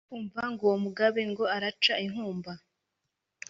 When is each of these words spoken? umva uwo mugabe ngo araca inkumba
umva 0.15 0.43
uwo 0.63 0.75
mugabe 0.83 1.21
ngo 1.31 1.43
araca 1.55 1.93
inkumba 2.05 2.51